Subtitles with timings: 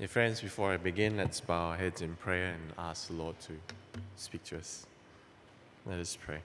[0.00, 3.38] Dear friends, before I begin, let's bow our heads in prayer and ask the Lord
[3.40, 3.52] to
[4.16, 4.86] speak to us.
[5.84, 6.38] Let us pray.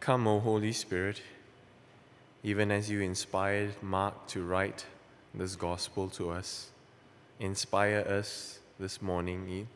[0.00, 1.22] Come, O Holy Spirit,
[2.42, 4.84] even as you inspired Mark to write
[5.32, 6.70] this gospel to us,
[7.38, 9.68] inspire us this morning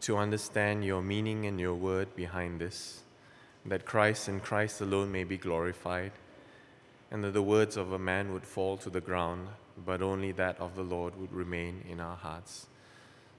[0.00, 3.02] to understand your meaning and your word behind this,
[3.66, 6.12] that Christ and Christ alone may be glorified
[7.10, 9.48] and that the words of a man would fall to the ground,
[9.84, 12.66] but only that of the Lord would remain in our hearts.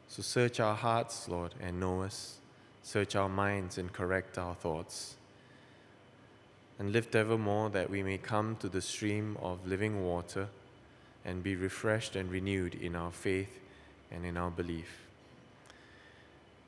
[0.08, 2.40] So search our hearts, Lord, and know us.
[2.84, 5.16] Search our minds and correct our thoughts.
[6.80, 10.50] And lift evermore that we may come to the stream of living water
[11.24, 13.60] and be refreshed and renewed in our faith
[14.12, 15.06] and in our belief.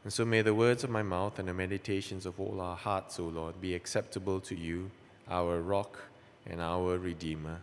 [0.03, 3.19] And so may the words of my mouth and the meditations of all our hearts,
[3.19, 4.91] O Lord, be acceptable to you,
[5.29, 5.99] our rock
[6.49, 7.59] and our Redeemer.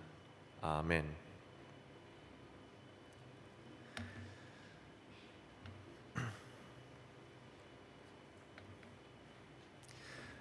[0.62, 1.04] Amen.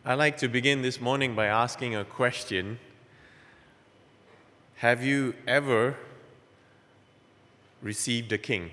[0.06, 2.80] I'd like to begin this morning by asking a question.
[4.78, 5.98] Have you ever
[7.82, 8.72] received a king?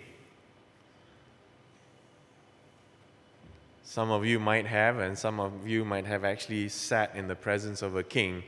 [3.82, 7.34] Some of you might have, and some of you might have actually sat in the
[7.34, 8.44] presence of a king.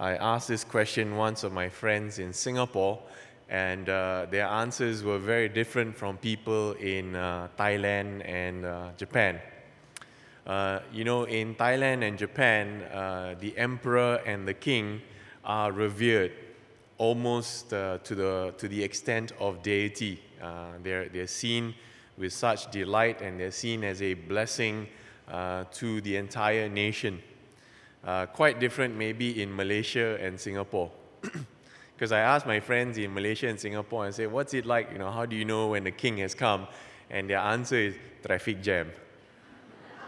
[0.00, 2.98] I asked this question once of my friends in Singapore,
[3.50, 9.38] and uh, their answers were very different from people in uh, Thailand and uh, Japan.
[10.46, 15.02] Uh, you know, in Thailand and Japan, uh, the emperor and the king
[15.44, 16.32] are revered
[16.96, 20.18] almost uh, to, the, to the extent of deity.
[20.82, 21.74] they're, they're seen
[22.16, 24.88] with such delight and they're seen as a blessing
[25.72, 27.20] to the entire nation.
[28.04, 30.90] Uh, quite different maybe in Malaysia and Singapore.
[32.00, 34.90] Because I asked my friends in Malaysia and Singapore and say, what's it like?
[34.90, 36.66] You know, how do you know when the king has come?
[37.10, 38.90] And their answer is traffic jam.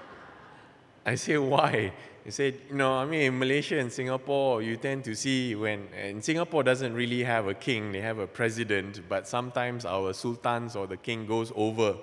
[1.05, 1.93] I say, why?
[2.25, 5.87] They said, you know, I mean, in Malaysia and Singapore, you tend to see when,
[5.95, 10.75] and Singapore doesn't really have a king, they have a president, but sometimes our sultans
[10.75, 11.97] or the king goes over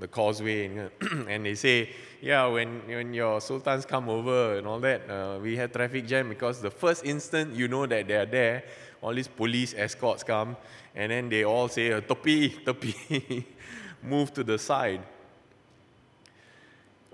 [0.00, 0.90] the causeway, and,
[1.28, 1.90] and they say,
[2.20, 6.28] yeah, when, when your sultans come over and all that, uh, we have traffic jam
[6.28, 8.64] because the first instant you know that they are there,
[9.02, 10.56] all these police escorts come,
[10.94, 13.46] and then they all say, uh, topi, topi,
[14.02, 15.02] move to the side.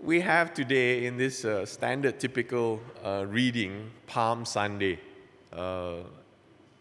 [0.03, 4.99] We have today in this uh, standard typical uh, reading Palm Sunday.
[5.53, 5.97] Uh,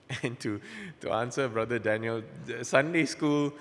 [0.24, 0.62] and to,
[1.02, 2.22] to answer Brother Daniel,
[2.62, 3.54] Sunday school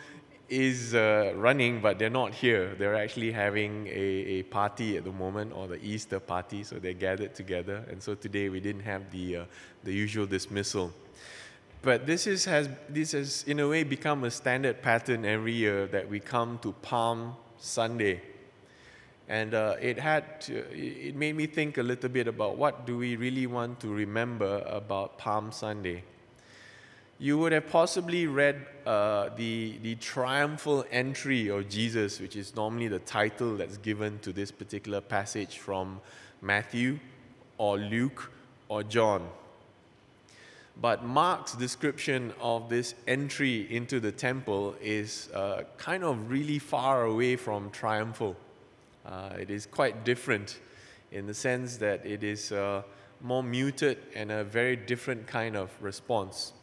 [0.49, 2.75] is uh, running, but they're not here.
[2.75, 6.93] They're actually having a, a party at the moment, or the Easter party, so they're
[6.93, 7.85] gathered together.
[7.91, 9.45] And so today we didn't have the, uh,
[9.83, 10.93] the usual dismissal.
[11.83, 15.87] But this, is, has, this has, in a way, become a standard pattern every year
[15.89, 18.23] that we come to Palm Sunday.
[19.29, 22.99] And uh, it, had to, it made me think a little bit about what do
[22.99, 26.05] we really want to remember about Palm Sunday
[27.19, 32.89] you would have possibly read uh, the, the triumphal entry of Jesus, which is normally
[32.89, 36.01] the title that's given to this particular passage from
[36.43, 36.99] Matthew
[37.57, 38.31] or Luke
[38.69, 39.29] or John.
[40.81, 47.05] But Mark's description of this entry into the temple is uh, kind of really far
[47.05, 48.35] away from triumphal.
[49.07, 50.59] Uh, it is quite different
[51.13, 52.83] in the sense that it is uh,
[53.21, 56.54] more muted and a very different kind of response.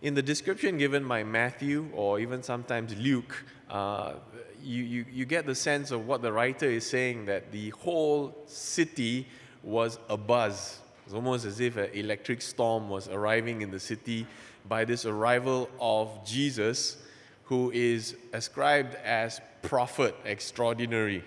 [0.00, 4.14] In the description given by Matthew or even sometimes Luke, uh,
[4.62, 8.36] you, you, you get the sense of what the writer is saying that the whole
[8.46, 9.26] city
[9.64, 10.76] was abuzz.
[11.04, 14.24] It's almost as if an electric storm was arriving in the city
[14.68, 16.98] by this arrival of Jesus,
[17.44, 21.24] who is ascribed as prophet extraordinary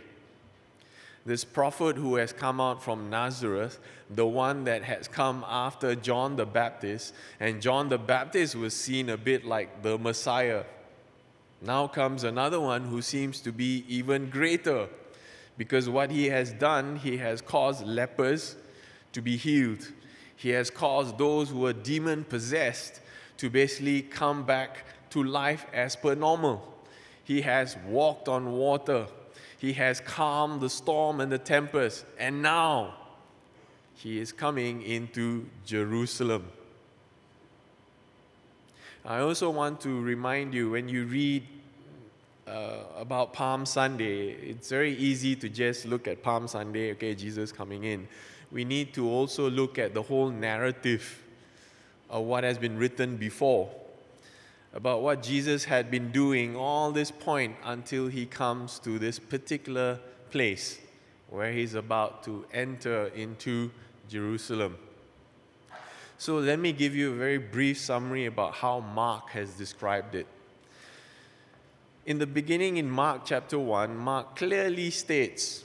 [1.26, 3.80] this prophet who has come out from Nazareth,
[4.10, 9.10] the one that has come after John the Baptist, and John the Baptist was seen
[9.10, 10.64] a bit like the Messiah.
[11.62, 14.88] Now comes another one who seems to be even greater
[15.58, 18.56] because what he has done, he has caused lepers
[19.14, 19.92] to be healed.
[20.36, 23.00] He has caused those who were demon possessed
[23.38, 26.68] to basically come back to life as per normal.
[27.24, 29.06] He has walked on water.
[29.62, 32.96] He has calmed the storm and the tempest, and now
[33.94, 36.48] he is coming into Jerusalem.
[39.06, 41.44] I also want to remind you when you read
[42.48, 47.52] uh, about Palm Sunday, it's very easy to just look at Palm Sunday, okay, Jesus
[47.52, 48.08] coming in.
[48.52, 51.22] We need to also look at the whole narrative
[52.10, 53.70] of what has been written before
[54.74, 60.00] about what Jesus had been doing all this point until he comes to this particular
[60.30, 60.80] place
[61.30, 63.72] where he's about to enter into
[64.10, 64.78] Jerusalem.
[66.18, 70.28] So let me give you a very brief summary about how Mark has described it.
[72.06, 75.64] In the beginning, in Mark chapter 1, Mark clearly states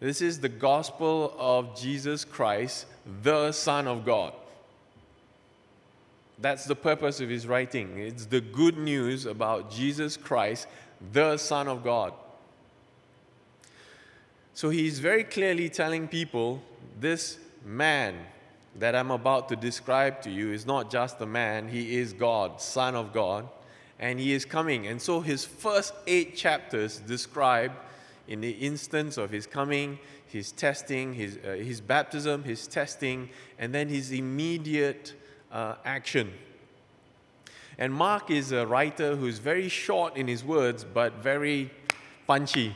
[0.00, 2.86] this is the gospel of Jesus Christ,
[3.22, 4.34] the Son of God.
[6.44, 7.98] That's the purpose of his writing.
[7.98, 10.66] It's the good news about Jesus Christ,
[11.10, 12.12] the Son of God.
[14.52, 16.62] So he's very clearly telling people
[17.00, 18.16] this man
[18.78, 22.60] that I'm about to describe to you is not just a man, he is God,
[22.60, 23.48] Son of God,
[23.98, 24.86] and he is coming.
[24.86, 27.72] And so his first eight chapters describe,
[28.28, 33.74] in the instance of his coming, his testing, his, uh, his baptism, his testing, and
[33.74, 35.14] then his immediate
[35.54, 36.32] uh, action.
[37.78, 41.70] And Mark is a writer who's very short in his words, but very
[42.26, 42.74] punchy.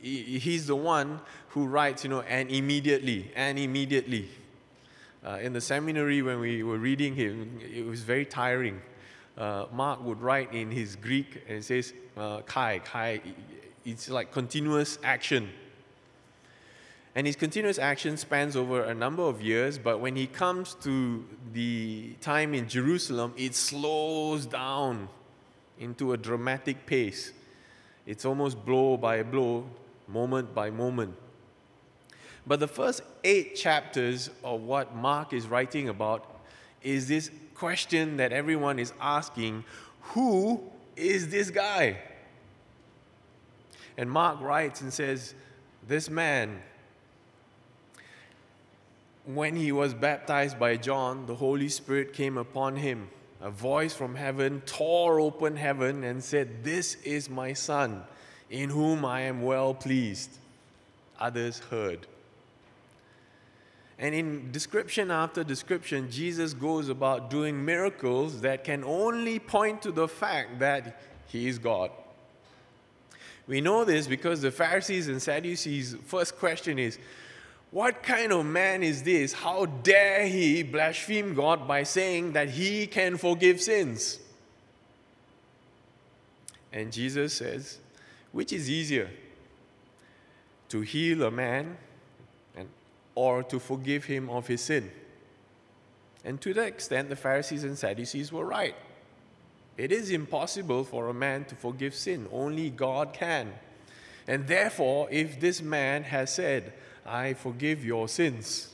[0.00, 4.28] He's the one who writes, you know, and immediately, and immediately.
[5.24, 8.80] Uh, in the seminary, when we were reading him, it was very tiring.
[9.38, 13.20] Uh, Mark would write in his Greek and says, uh, kai, kai.
[13.84, 15.50] It's like continuous action.
[17.14, 21.24] And his continuous action spans over a number of years, but when he comes to
[21.52, 25.08] the time in Jerusalem, it slows down
[25.78, 27.32] into a dramatic pace.
[28.06, 29.66] It's almost blow by blow,
[30.08, 31.14] moment by moment.
[32.46, 36.40] But the first eight chapters of what Mark is writing about
[36.82, 39.64] is this question that everyone is asking
[40.00, 40.62] who
[40.96, 41.98] is this guy?
[43.96, 45.34] And Mark writes and says,
[45.86, 46.60] This man,
[49.24, 53.08] when he was baptized by John, the Holy Spirit came upon him.
[53.40, 58.02] A voice from heaven tore open heaven and said, This is my Son,
[58.50, 60.38] in whom I am well pleased.
[61.18, 62.06] Others heard.
[63.98, 69.92] And in description after description, Jesus goes about doing miracles that can only point to
[69.92, 71.90] the fact that he is God.
[73.46, 76.98] We know this because the Pharisees and Sadducees' first question is,
[77.72, 79.32] what kind of man is this?
[79.32, 84.18] How dare he blaspheme God by saying that he can forgive sins?
[86.70, 87.78] And Jesus says,
[88.30, 89.10] which is easier?
[90.68, 91.78] To heal a man
[92.54, 92.68] and,
[93.14, 94.90] or to forgive him of his sin?
[96.24, 98.76] And to that extent, the Pharisees and Sadducees were right.
[99.78, 103.54] It is impossible for a man to forgive sin, only God can.
[104.28, 108.72] And therefore, if this man has said, I forgive your sins.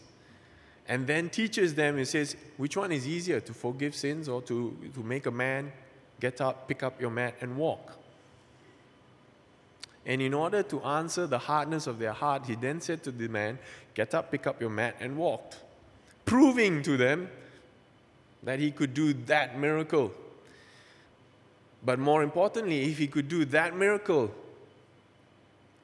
[0.86, 4.76] And then teaches them and says, which one is easier, to forgive sins or to,
[4.94, 5.70] to make a man
[6.18, 7.98] get up, pick up your mat, and walk?
[10.06, 13.28] And in order to answer the hardness of their heart, he then said to the
[13.28, 13.58] man,
[13.94, 15.58] Get up, pick up your mat, and walked,
[16.24, 17.28] proving to them
[18.42, 20.12] that he could do that miracle.
[21.84, 24.32] But more importantly, if he could do that miracle,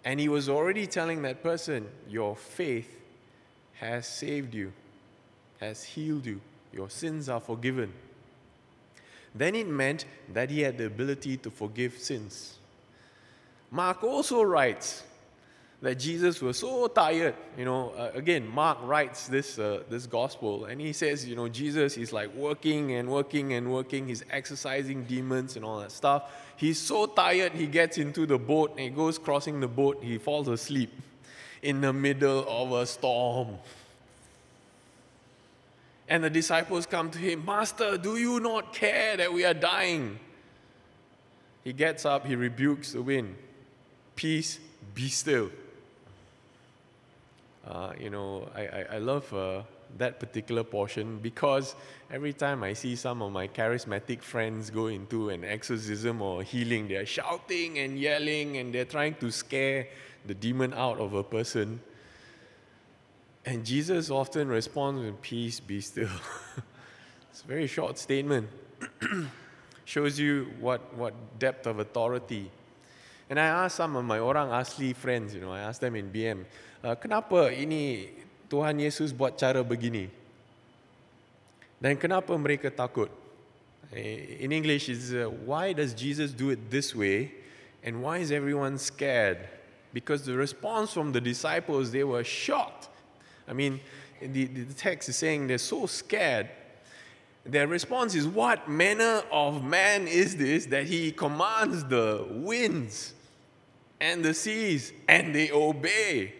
[0.04, 3.00] and he was already telling that person, Your faith
[3.74, 4.72] has saved you,
[5.60, 6.40] has healed you,
[6.72, 7.92] your sins are forgiven.
[9.34, 12.58] Then it meant that he had the ability to forgive sins.
[13.70, 15.02] Mark also writes
[15.84, 17.34] that Jesus was so tired.
[17.58, 21.46] You know, uh, again, Mark writes this, uh, this gospel and he says, you know,
[21.46, 24.08] Jesus is like working and working and working.
[24.08, 26.32] He's exorcising demons and all that stuff.
[26.56, 30.02] He's so tired, he gets into the boat and he goes crossing the boat.
[30.02, 30.90] He falls asleep
[31.60, 33.58] in the middle of a storm.
[36.08, 40.18] And the disciples come to him, Master, do you not care that we are dying?
[41.62, 43.36] He gets up, he rebukes the wind.
[44.16, 44.58] Peace,
[44.94, 45.50] be still.
[47.66, 49.62] Uh, you know, I, I, I love uh,
[49.96, 51.74] that particular portion because
[52.10, 56.88] every time I see some of my charismatic friends go into an exorcism or healing,
[56.88, 59.86] they're shouting and yelling and they're trying to scare
[60.26, 61.80] the demon out of a person.
[63.46, 66.08] And Jesus often responds with, Peace, be still.
[67.30, 68.48] it's a very short statement.
[69.84, 72.50] Shows you what, what depth of authority.
[73.30, 76.10] And I asked some of my orang asli friends, you know, I asked them in
[76.12, 76.44] BM,
[76.84, 78.08] uh, kenapa ini
[78.50, 80.12] Tuhan Yesus buat cara begini?
[81.80, 83.08] Dan kenapa mereka takut?
[83.92, 87.32] Eh, in English, is uh, why does Jesus do it this way,
[87.82, 89.38] and why is everyone scared?
[89.92, 92.88] Because the response from the disciples, they were shocked.
[93.46, 93.80] I mean,
[94.20, 96.48] the, the text is saying they're so scared.
[97.44, 103.12] Their response is, What manner of man is this that he commands the winds
[104.00, 106.34] and the seas and they obey?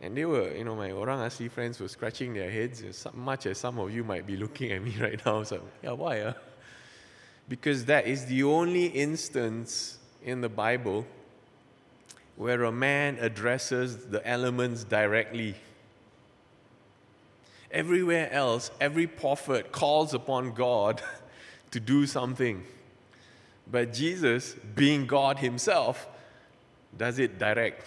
[0.00, 3.46] And they were, you know, my orang asli friends were scratching their heads as much
[3.46, 5.42] as some of you might be looking at me right now.
[5.42, 6.20] So, yeah, why?
[6.20, 6.34] Uh?
[7.48, 11.06] Because that is the only instance in the Bible
[12.36, 15.54] where a man addresses the elements directly.
[17.70, 21.02] Everywhere else, every prophet calls upon God
[21.70, 22.62] to do something.
[23.70, 26.06] But Jesus, being God Himself,
[26.96, 27.86] does it direct.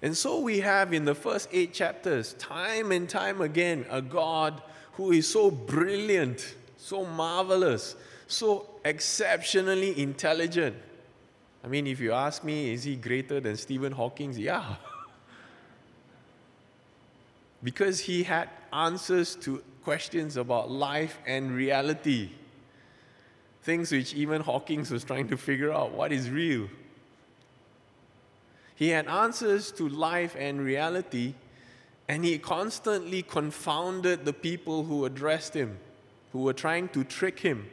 [0.00, 4.62] And so we have in the first eight chapters, time and time again, a God
[4.92, 10.76] who is so brilliant, so marvelous, so exceptionally intelligent.
[11.64, 14.34] I mean, if you ask me, is he greater than Stephen Hawking?
[14.34, 14.76] Yeah.
[17.62, 22.30] because he had answers to questions about life and reality.
[23.62, 26.68] Things which even Hawking was trying to figure out what is real.
[28.74, 31.34] He had answers to life and reality,
[32.08, 35.78] and he constantly confounded the people who addressed him,
[36.32, 37.68] who were trying to trick him.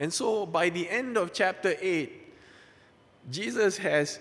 [0.00, 2.12] And so by the end of chapter 8,
[3.30, 4.18] Jesus has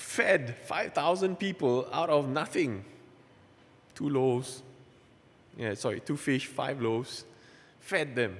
[0.00, 2.84] fed 5,000 people out of nothing.
[3.94, 4.62] Two loaves,
[5.56, 7.24] yeah, sorry, two fish, five loaves,
[7.80, 8.38] fed them.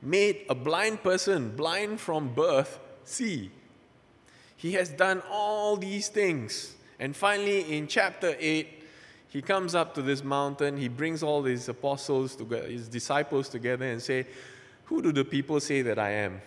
[0.00, 3.50] Made a blind person, blind from birth, see.
[4.56, 6.74] He has done all these things.
[6.98, 8.66] And finally, in chapter 8,
[9.28, 10.78] he comes up to this mountain.
[10.78, 14.26] He brings all his apostles together, his disciples together, and say,
[14.86, 16.40] "Who do the people say that I am?"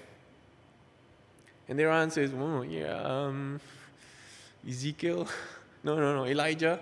[1.68, 3.62] And their answer is, "Oh, yeah, um,
[4.68, 5.28] Ezekiel,
[5.84, 6.80] no, no, no, Elijah,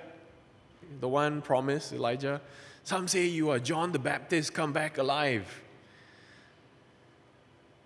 [0.99, 2.41] the one promised Elijah.
[2.83, 5.61] Some say you are John the Baptist, come back alive."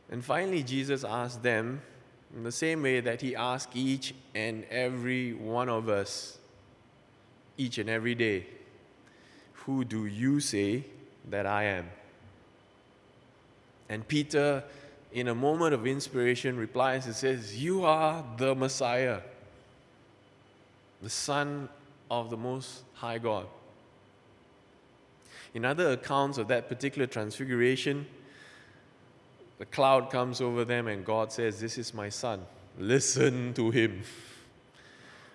[0.10, 1.82] And finally, Jesus asked them,
[2.36, 6.38] in the same way that he asks each and every one of us,
[7.58, 8.46] each and every day,
[9.66, 10.86] Who do you say
[11.30, 11.90] that I am?
[13.90, 14.64] And Peter,
[15.12, 19.20] in a moment of inspiration, replies and says, You are the Messiah,
[21.02, 21.70] the Son
[22.10, 23.48] of the Most High God.
[25.54, 28.06] In other accounts of that particular transfiguration,
[29.58, 32.46] the cloud comes over them, and God says, This is my son.
[32.80, 34.02] Listen to him.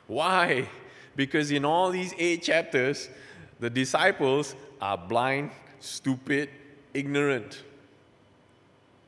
[0.06, 0.68] Why?
[1.14, 3.08] Because in all these eight chapters,
[3.61, 6.49] the disciples are blind, stupid,
[6.94, 7.62] ignorant.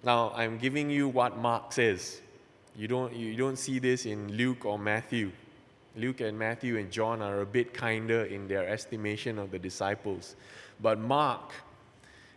[0.03, 2.21] Now, I'm giving you what Mark says.
[2.77, 5.33] You don't, you don't see this in Luke or Matthew.
[5.99, 10.37] Luke and Matthew and John are a bit kinder in their estimation of the disciples.
[10.81, 11.53] But Mark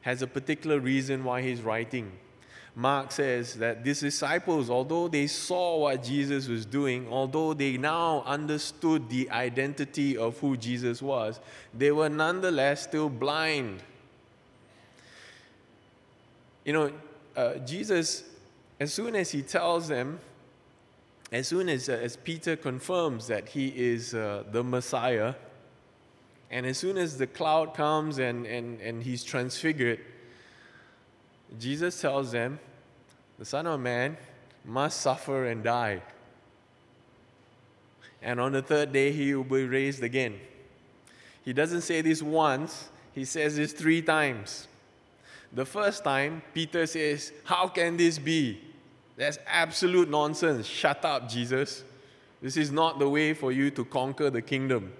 [0.02, 2.12] has a particular reason why he's writing.
[2.76, 8.24] Mark says that these disciples, although they saw what Jesus was doing, although they now
[8.26, 11.40] understood the identity of who Jesus was,
[11.74, 13.84] they were nonetheless still blind.
[16.64, 16.92] You know,
[17.36, 18.24] uh, Jesus,
[18.80, 20.20] as soon as he tells them,
[21.32, 25.36] as soon as, uh, as Peter confirms that he is uh, the Messiah,
[26.50, 30.00] and as soon as the cloud comes and, and, and he's transfigured,
[31.58, 32.60] Jesus tells them,
[33.40, 34.18] the Son of Man
[34.66, 36.02] must suffer and die.
[38.22, 40.40] And on the third day, he will be raised again.
[41.44, 44.68] He doesn't say this once, he says this three times.
[45.54, 48.62] The first time, Peter says, How can this be?
[49.18, 50.66] That's absolute nonsense.
[50.66, 51.84] Shut up, Jesus.
[52.42, 54.94] This is not the way for you to conquer the kingdom.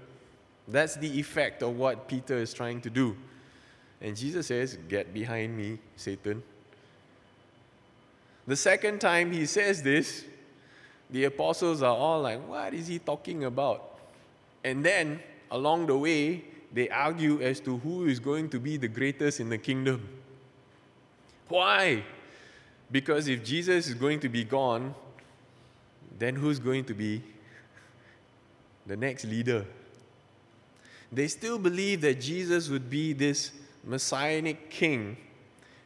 [0.68, 3.16] That's the effect of what Peter is trying to do.
[4.00, 6.44] And Jesus says, Get behind me, Satan.
[8.48, 10.26] The second time he says this,
[11.10, 14.00] the apostles are all like, What is he talking about?
[14.64, 18.88] And then along the way, they argue as to who is going to be the
[18.88, 20.08] greatest in the kingdom.
[21.50, 22.04] Why?
[22.92, 24.94] Because if Jesus is going to be gone,
[26.20, 27.24] then who's going to be
[28.86, 29.66] the next leader?
[31.12, 33.52] They still believe that Jesus would be this
[33.84, 35.18] messianic king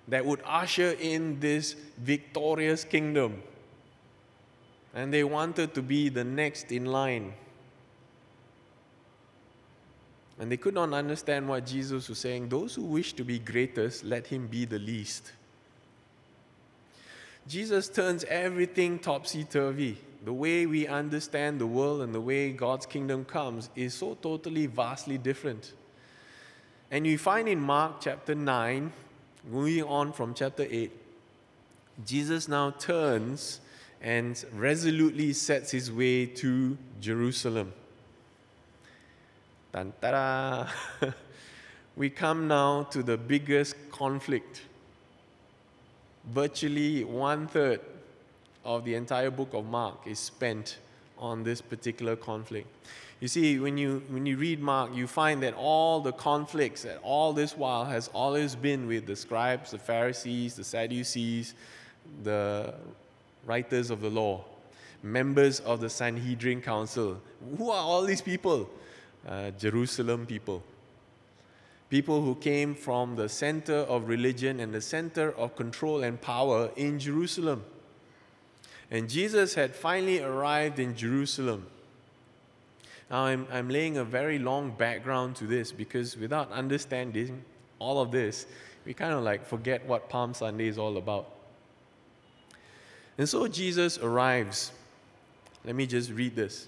[0.07, 3.41] that would usher in this victorious kingdom.
[4.93, 7.33] And they wanted to be the next in line.
[10.39, 12.50] And they could not understand what Jesus was saying.
[12.50, 15.31] Those who wish to be greatest, let him be the least.
[17.48, 19.98] Jesus turns everything topsy turvy.
[20.24, 24.66] the way we understand the world and the way God's kingdom comes is so totally,
[24.66, 25.74] vastly different.
[26.90, 28.92] And you find in Mark chapter 9,
[29.48, 30.92] moving on from chapter 8,
[32.04, 33.60] Jesus now turns
[34.02, 37.72] and resolutely sets his way to Jerusalem.
[39.72, 39.94] Tan
[41.96, 44.64] we come now to the biggest conflict.
[46.32, 47.79] Virtually one third
[48.63, 50.77] of the entire book of Mark is spent
[51.17, 52.67] on this particular conflict.
[53.22, 57.00] You see, when you, when you read Mark, you find that all the conflicts that
[57.01, 61.53] all this while has always been with the scribes, the Pharisees, the Sadducees,
[62.24, 62.74] the
[63.46, 64.44] writers of the law,
[65.01, 67.22] members of the Sanhedrin Council.
[67.58, 68.70] Who are all these people?
[69.27, 70.62] Uh, Jerusalem people.
[71.89, 76.72] People who came from the center of religion and the center of control and power
[76.75, 77.63] in Jerusalem.
[78.89, 81.68] And Jesus had finally arrived in Jerusalem.
[83.10, 87.44] Now, I'm, I'm laying a very long background to this because without understanding
[87.77, 88.48] all of this,
[88.86, 91.30] we kind of like forget what Palm Sunday is all about.
[93.18, 94.72] And so Jesus arrives.
[95.63, 96.68] Let me just read this.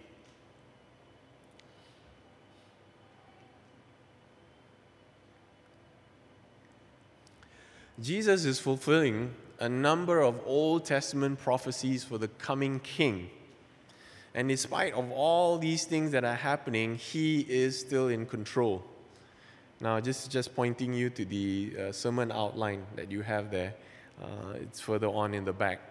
[8.01, 13.29] Jesus is fulfilling a number of Old Testament prophecies for the coming king.
[14.33, 18.83] And in spite of all these things that are happening, he is still in control.
[19.79, 23.75] Now, just, just pointing you to the uh, sermon outline that you have there,
[24.21, 25.81] uh, it's further on in the back.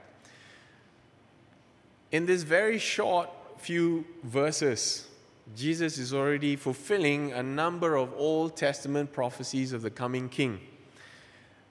[2.10, 5.06] In this very short few verses,
[5.54, 10.60] Jesus is already fulfilling a number of Old Testament prophecies of the coming king.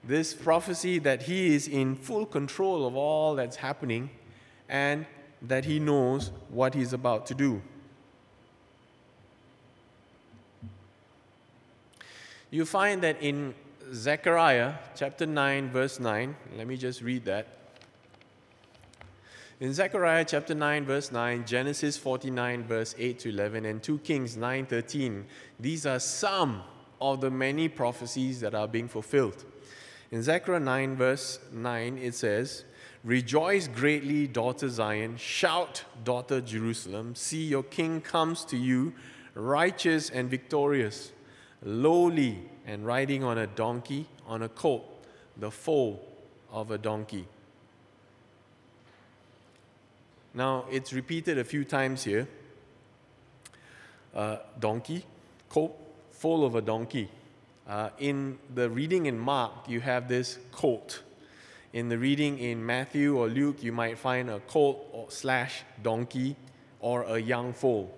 [0.02, 4.10] This prophecy that he is in full control of all that's happening
[4.68, 5.06] and
[5.42, 7.62] that he knows what he's about to do.
[12.50, 13.54] You find that in
[13.92, 17.46] Zechariah chapter 9, verse 9, let me just read that.
[19.60, 24.36] In Zechariah chapter 9, verse 9, Genesis 49, verse 8 to 11, and 2 Kings
[24.36, 25.26] 9, 13,
[25.60, 26.62] these are some
[27.00, 29.44] of the many prophecies that are being fulfilled.
[30.10, 32.64] In Zechariah 9, verse 9, it says,
[33.04, 35.16] Rejoice greatly, daughter Zion.
[35.16, 37.14] Shout, daughter Jerusalem.
[37.14, 38.92] See, your king comes to you,
[39.34, 41.12] righteous and victorious,
[41.62, 44.84] lowly and riding on a donkey, on a colt,
[45.36, 46.04] the foal
[46.52, 47.26] of a donkey.
[50.34, 52.28] Now, it's repeated a few times here.
[54.14, 55.04] Uh, donkey,
[55.48, 55.76] colt,
[56.10, 57.08] full of a donkey.
[57.70, 61.04] Uh, in the reading in Mark, you have this colt.
[61.72, 66.34] In the reading in Matthew or Luke, you might find a colt or slash donkey
[66.80, 67.96] or a young foal.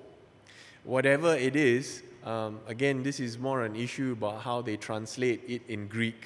[0.85, 5.63] Whatever it is, um, again, this is more an issue about how they translate it
[5.69, 6.23] in Greek.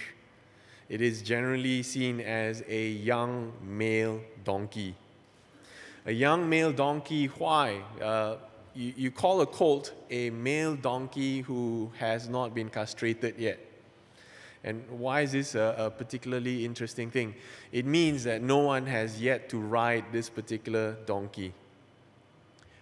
[0.89, 4.97] It is generally seen as a young male donkey
[6.07, 7.81] a young male donkey, why?
[8.01, 8.37] Uh,
[8.77, 13.59] you, you call a colt a male donkey who has not been castrated yet.
[14.63, 17.35] And why is this a, a, particularly interesting thing?
[17.73, 21.53] It means that no one has yet to ride this particular donkey.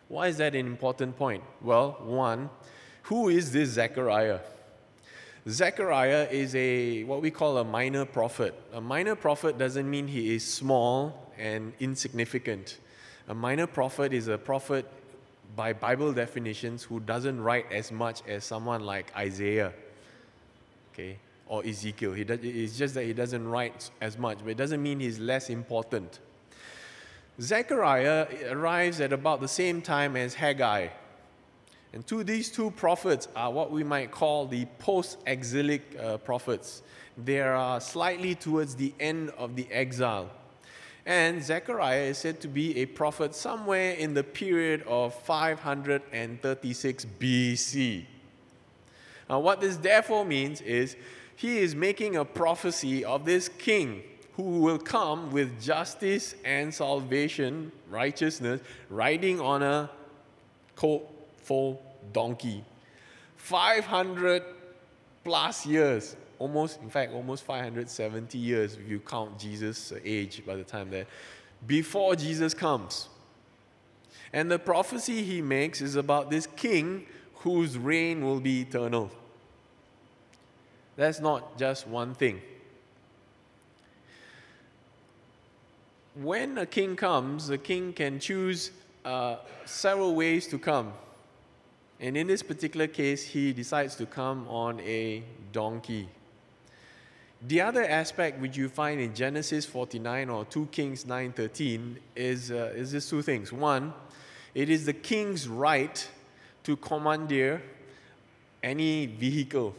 [0.09, 1.45] Why is that an important point?
[1.61, 2.49] Well, one,
[3.03, 4.41] who is this Zechariah?
[5.47, 8.55] Zechariah is a what we call a minor prophet.
[8.73, 12.79] A minor prophet doesn't mean he is small and insignificant.
[13.29, 14.91] A minor prophet is a prophet
[15.57, 19.73] by Bible definitions who doesn't write as much as someone like Isaiah,
[20.93, 22.13] okay, or Ezekiel.
[22.13, 25.19] He does, it's just that he doesn't write as much, but it doesn't mean he's
[25.19, 26.21] less important.
[27.41, 30.89] Zechariah arrives at about the same time as Haggai.
[31.93, 36.83] And two, these two prophets are what we might call the post exilic uh, prophets.
[37.17, 40.31] They are slightly towards the end of the exile.
[41.07, 48.07] And Zechariah is said to be a prophet somewhere in the period of 536 BC.
[49.29, 50.97] Now, what this therefore means is
[51.37, 54.03] he is making a prophecy of this king
[54.35, 59.91] who will come with justice and salvation, righteousness, riding on a
[60.75, 62.65] colt foal donkey.
[63.37, 64.43] 500
[65.23, 70.65] plus years, almost, in fact, almost 570 years if you count Jesus' age by the
[70.65, 71.07] time that,
[71.67, 73.09] before Jesus comes.
[74.33, 79.11] And the prophecy he makes is about this king whose reign will be eternal.
[80.97, 82.41] That's not just one thing.
[86.15, 88.71] When a king comes, the king can choose
[89.05, 90.93] uh, several ways to come.
[92.01, 96.09] And in this particular case, he decides to come on a donkey.
[97.47, 102.73] The other aspect which you find in Genesis 49 or 2 Kings 9:13 is, uh,
[102.75, 103.53] is these two things.
[103.53, 103.93] One,
[104.55, 106.09] it is the king's right
[106.63, 107.63] to commandeer
[108.63, 109.75] any vehicle.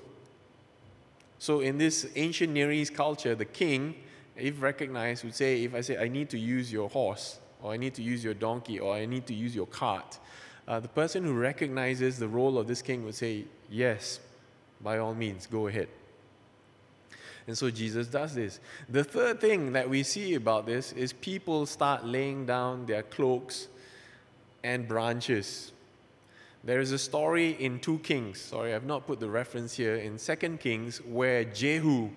[1.39, 3.95] So in this ancient Near East culture, the king,
[4.35, 7.77] if recognized, would say, if I say, I need to use your horse, or I
[7.77, 10.19] need to use your donkey, or I need to use your cart,
[10.67, 14.19] uh, the person who recognizes the role of this king would say, Yes,
[14.81, 15.87] by all means, go ahead.
[17.47, 18.59] And so Jesus does this.
[18.89, 23.67] The third thing that we see about this is people start laying down their cloaks
[24.63, 25.71] and branches.
[26.63, 30.17] There is a story in 2 Kings, sorry, I've not put the reference here, in
[30.17, 32.09] 2 Kings, where Jehu,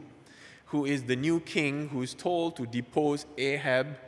[0.67, 3.99] who is the new king who's told to depose Ahab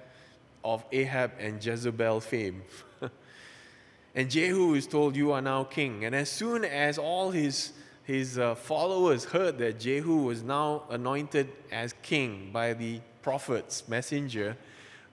[0.65, 2.63] of Ahab and Jezebel fame.
[4.15, 6.07] and Jehu is told, You are now king.
[6.07, 7.73] And as soon as all his,
[8.05, 14.57] his uh, followers heard that Jehu was now anointed as king by the prophet's messenger,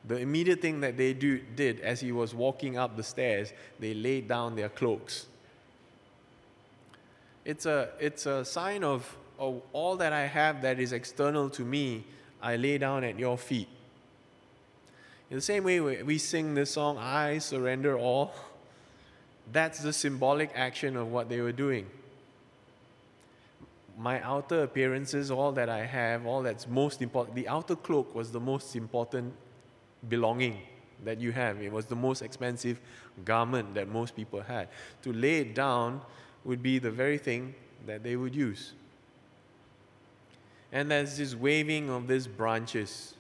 [0.08, 3.94] the immediate thing that they do, did as he was walking up the stairs, they
[3.94, 5.28] laid down their cloaks.
[7.44, 11.64] It's a, it's a sign of, of all that I have that is external to
[11.64, 12.06] me,
[12.42, 13.68] I lay down at your feet.
[15.30, 18.34] In the same way we sing this song, I surrender all,
[19.52, 21.88] that's the symbolic action of what they were doing.
[23.98, 28.32] My outer appearances, all that I have, all that's most important, the outer cloak was
[28.32, 29.34] the most important
[30.08, 30.62] belonging
[31.04, 31.62] that you have.
[31.62, 32.80] It was the most expensive
[33.26, 34.68] garment that most people had.
[35.02, 36.02] To lay it down
[36.46, 37.56] would be the very thing
[37.88, 38.74] that they would use.
[40.72, 43.16] And there's this waving of these branches.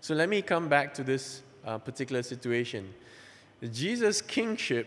[0.00, 2.92] So let me come back to this uh, particular situation.
[3.72, 4.86] Jesus' kingship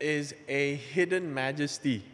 [0.00, 2.04] is a hidden majesty.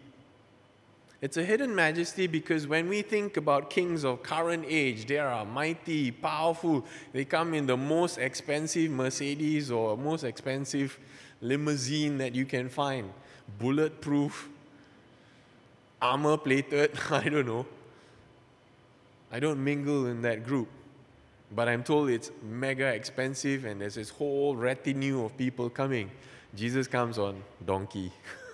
[1.21, 5.45] It's a hidden majesty because when we think about kings of current age, they are
[5.45, 6.85] mighty, powerful.
[7.13, 10.97] They come in the most expensive Mercedes or most expensive
[11.41, 13.11] limousine that you can find,
[13.59, 14.49] bulletproof,
[16.01, 17.67] armor plated, I don't know.
[19.33, 20.69] I don't mingle in that group.
[21.51, 26.11] But I'm told it's mega expensive and there's this whole retinue of people coming.
[26.55, 28.13] Jesus comes on donkey.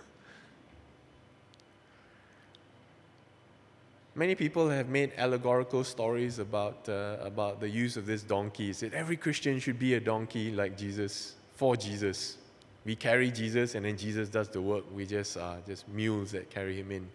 [4.16, 8.72] Many people have made allegorical stories about, uh, about the use of this donkey.
[8.72, 12.38] Said every Christian should be a donkey like Jesus, for Jesus.
[12.85, 14.85] We carry Jesus and then Jesus does the work.
[14.94, 17.09] We just are just mules that carry him in.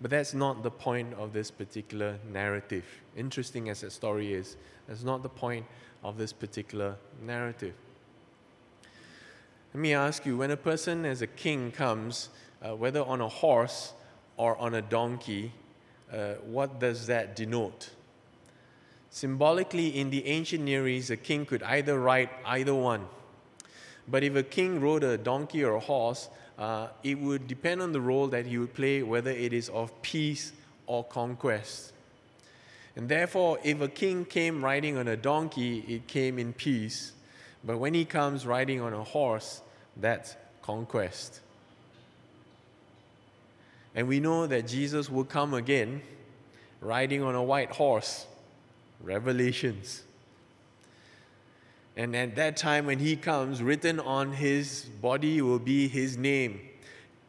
[0.00, 2.84] But that's not the point of this particular narrative.
[3.14, 4.56] Interesting as that story is,
[4.88, 5.66] that's not the point
[6.02, 7.74] of this particular narrative.
[9.74, 12.30] Let me ask you when a person as a king comes,
[12.62, 13.92] uh, whether on a horse
[14.38, 15.52] or on a donkey,
[16.12, 17.90] uh, what does that denote?
[19.10, 23.06] Symbolically, in the ancient Near East, a king could either ride either one.
[24.08, 27.92] But if a king rode a donkey or a horse, uh, it would depend on
[27.92, 30.52] the role that he would play, whether it is of peace
[30.86, 31.92] or conquest.
[32.96, 37.12] And therefore, if a king came riding on a donkey, it came in peace.
[37.64, 39.60] But when he comes riding on a horse,
[39.96, 41.41] that's conquest.
[43.94, 46.02] And we know that Jesus will come again
[46.80, 48.26] riding on a white horse.
[49.02, 50.02] Revelations.
[51.96, 56.60] And at that time, when he comes, written on his body will be his name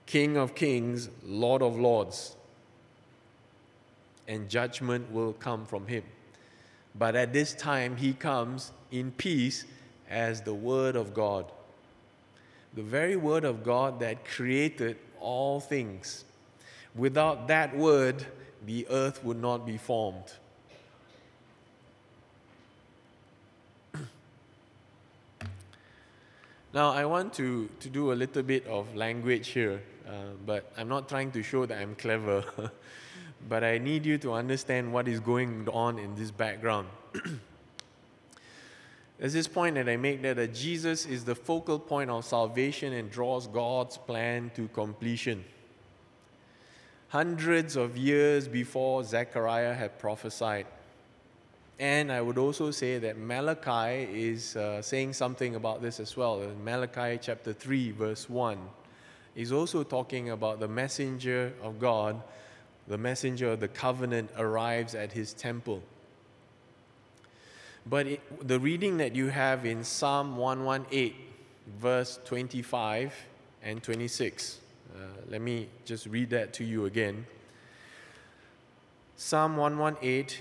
[0.06, 2.36] King of Kings, Lord of Lords.
[4.28, 6.04] And judgment will come from him.
[6.96, 9.66] But at this time, he comes in peace
[10.10, 11.52] as the Word of God.
[12.76, 16.24] The very Word of God that created all things.
[16.96, 18.26] Without that word,
[18.66, 20.34] the earth would not be formed.
[26.74, 30.12] now, I want to, to do a little bit of language here, uh,
[30.46, 32.44] but I'm not trying to show that I'm clever.
[33.50, 36.88] but I need you to understand what is going on in this background.
[39.20, 42.94] There's this point that I make there that Jesus is the focal point of salvation
[42.94, 45.44] and draws God's plan to completion.
[47.14, 50.66] Hundreds of years before Zechariah had prophesied.
[51.78, 56.42] And I would also say that Malachi is uh, saying something about this as well.
[56.42, 58.58] In Malachi chapter 3, verse 1,
[59.36, 62.20] is also talking about the messenger of God,
[62.88, 65.84] the messenger of the covenant arrives at his temple.
[67.86, 71.14] But it, the reading that you have in Psalm 118,
[71.80, 73.14] verse 25
[73.62, 74.63] and 26, uh,
[74.94, 77.26] Uh, let me just read that to you again.
[79.16, 80.38] Psalm 118,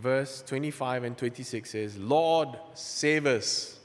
[0.00, 3.78] verse 25 and 26 says, Lord, save us.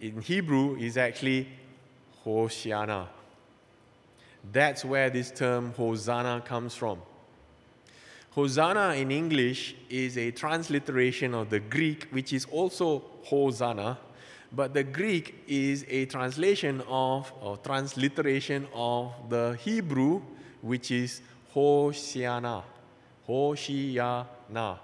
[0.00, 1.48] In Hebrew, is actually
[2.22, 3.08] Hosanna.
[4.52, 7.00] That's where this term Hosanna comes from.
[8.30, 13.98] Hosanna in English is a transliteration of the Greek, which is also Hosanna,
[14.54, 20.22] but the Greek is a translation of, or transliteration of the Hebrew,
[20.62, 21.20] which is
[21.54, 22.62] Hoshiana.
[23.28, 24.78] Hoshiana.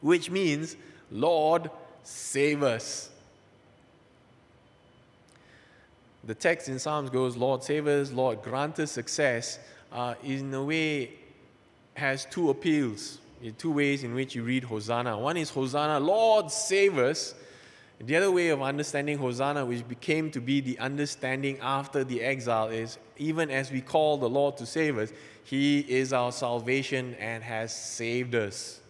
[0.00, 0.76] Which means,
[1.10, 1.70] Lord,
[2.02, 3.10] save us.
[6.24, 9.58] The text in Psalms goes, Lord, save us, Lord, grant us success.
[9.92, 11.10] Uh, in a way,
[11.94, 13.18] has two appeals,
[13.58, 15.18] two ways in which you read Hosanna.
[15.18, 17.34] One is Hosanna, Lord, save us.
[18.02, 22.68] The other way of understanding Hosanna, which became to be the understanding after the exile,
[22.68, 25.12] is even as we call the Lord to save us,
[25.44, 28.80] He is our salvation and has saved us.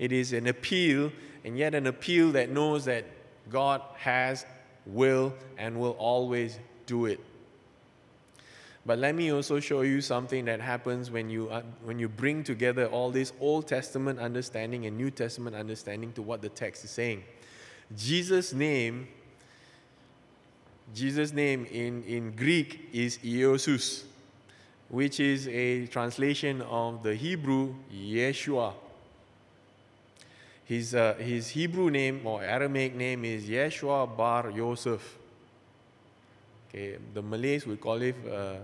[0.00, 1.12] It is an appeal,
[1.44, 3.04] and yet an appeal that knows that
[3.50, 4.44] God has,
[4.84, 7.20] will, and will always do it.
[8.86, 12.42] But let me also show you something that happens when you, uh, when you bring
[12.42, 16.90] together all this Old Testament understanding and New Testament understanding to what the text is
[16.90, 17.22] saying.
[17.96, 19.08] Jesus' name,
[20.94, 24.04] Jesus' name in, in Greek is Iesous,
[24.88, 28.72] which is a translation of the Hebrew Yeshua.
[30.64, 35.18] His, uh, his Hebrew name or Aramaic name is Yeshua Bar Yosef.
[36.68, 38.54] Okay, the Malays would call it, uh,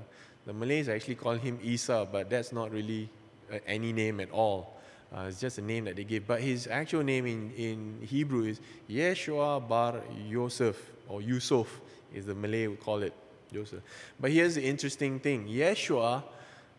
[0.46, 3.08] the Malays actually call him Isa, but that's not really
[3.52, 4.79] uh, any name at all.
[5.14, 6.26] Uh, it's just a name that they give.
[6.26, 10.76] But his actual name in, in Hebrew is Yeshua Bar Yosef,
[11.08, 11.80] or Yusuf
[12.14, 13.12] is the Malay would call it,
[13.52, 13.82] Joseph.
[14.20, 16.22] But here's the interesting thing Yeshua,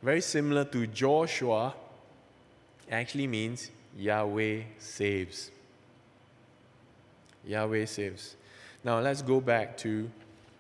[0.02, 1.74] very similar to Joshua,
[2.90, 5.52] actually means Yahweh saves.
[7.46, 8.36] Yahweh saves.
[8.84, 10.10] Now let's go back to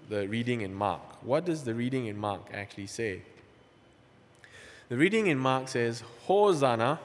[0.09, 1.01] the reading in Mark.
[1.23, 3.21] What does the reading in Mark actually say?
[4.89, 6.99] The reading in Mark says, Hosanna,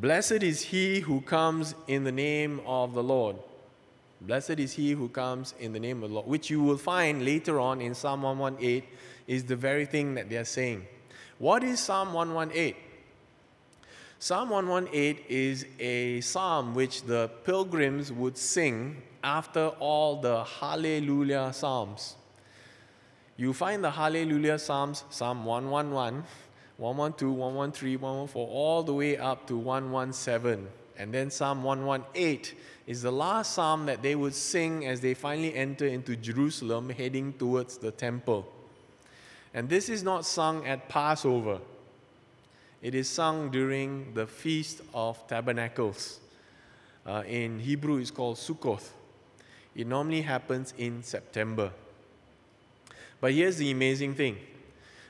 [0.00, 3.36] blessed is he who comes in the name of the Lord.
[4.20, 7.24] Blessed is he who comes in the name of the Lord, which you will find
[7.24, 8.82] later on in Psalm 118
[9.26, 10.86] is the very thing that they are saying.
[11.38, 12.74] What is Psalm 118?
[14.18, 22.14] Psalm 118 is a psalm which the pilgrims would sing after all the Hallelujah Psalms.
[23.36, 26.22] You find the Hallelujah Psalms, Psalm 111,
[26.82, 30.66] 112, 113, 114, all the way up to 117.
[30.98, 35.54] And then Psalm 118 is the last psalm that they would sing as they finally
[35.54, 38.52] enter into Jerusalem heading towards the temple.
[39.54, 41.60] And this is not sung at Passover,
[42.82, 46.18] it is sung during the Feast of Tabernacles.
[47.06, 48.88] Uh, in Hebrew, it's called Sukkoth.
[49.76, 51.70] It normally happens in September.
[53.20, 54.36] But here's the amazing thing.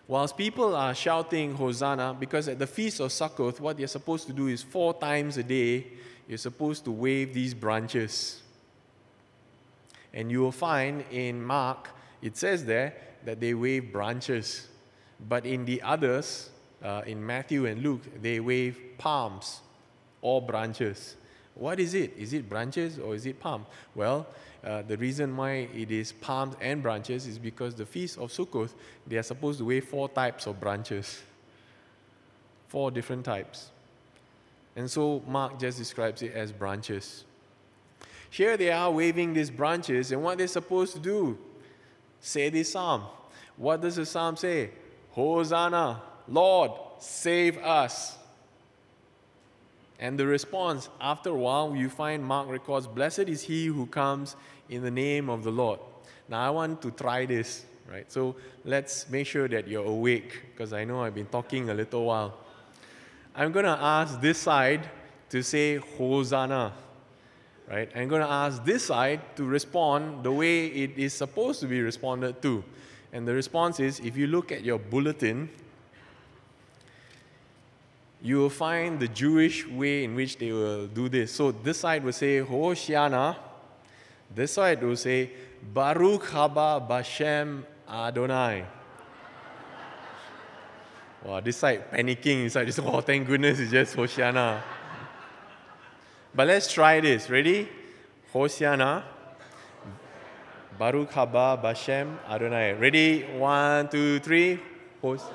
[0.08, 4.32] Whilst people are shouting Hosanna, because at the Feast of Sukkoth, what you're supposed to
[4.32, 5.86] do is four times a day,
[6.26, 8.42] you're supposed to wave these branches.
[10.12, 11.88] And you will find in Mark,
[12.20, 14.68] it says there that they wave branches.
[15.28, 16.50] But in the others,
[16.82, 19.60] uh, in Matthew and Luke, they wave palms
[20.20, 21.16] or branches.
[21.54, 22.14] What is it?
[22.18, 23.66] Is it branches or is it palm?
[23.94, 24.26] Well,
[24.64, 28.70] uh, the reason why it is palms and branches is because the Feast of Sukkot,
[29.07, 31.22] they are supposed to wave four types of branches.
[32.68, 33.70] Four different types.
[34.77, 37.25] And so Mark just describes it as branches.
[38.31, 41.38] Here they are waving these branches, and what they're supposed to do?
[42.20, 43.03] Say this psalm.
[43.57, 44.70] What does the psalm say?
[45.11, 48.16] Hosanna, Lord, save us.
[50.02, 54.34] And the response, after a while, you find Mark records, Blessed is he who comes
[54.68, 55.78] in the name of the Lord.
[56.28, 58.10] Now, I want to try this, right?
[58.10, 58.34] So
[58.64, 62.36] let's make sure that you're awake, because I know I've been talking a little while.
[63.32, 64.90] I'm going to ask this side
[65.30, 66.72] to say Hosanna.
[67.70, 67.88] Right?
[67.94, 71.80] I'm going to ask this side to respond the way it is supposed to be
[71.80, 72.64] responded to.
[73.12, 75.48] And the response is if you look at your bulletin,
[78.22, 81.32] you will find the Jewish way in which they will do this.
[81.32, 83.37] So this side will say Hosanna.
[84.32, 85.30] This side will say
[85.61, 88.64] Baruch haba Bashem Adonai.
[91.24, 92.66] Wow, this side panicking inside.
[92.68, 94.62] This, oh, thank goodness, it's just Hosanna.
[96.35, 97.28] But let's try this.
[97.28, 97.68] Ready?
[98.32, 99.04] Hosanna.
[100.78, 102.74] Baruch haba Bashem Adonai.
[102.74, 103.22] Ready?
[103.37, 104.61] One, two, three.
[105.00, 105.28] Hos-